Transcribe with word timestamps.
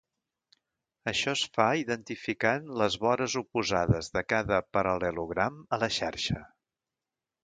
Això 1.11 1.33
es 1.35 1.41
fa 1.57 1.65
identificant 1.81 2.71
les 2.83 2.97
vores 3.03 3.35
oposades 3.41 4.09
de 4.19 4.23
cada 4.35 4.59
paral·lelogram 4.79 5.61
a 5.79 5.83
la 5.85 5.91
xarxa. 5.99 6.41